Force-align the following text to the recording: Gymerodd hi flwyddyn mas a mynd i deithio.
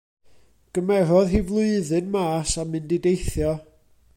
Gymerodd 0.77 1.33
hi 1.35 1.41
flwyddyn 1.49 2.09
mas 2.15 2.55
a 2.63 2.69
mynd 2.71 2.97
i 2.99 3.03
deithio. 3.05 3.53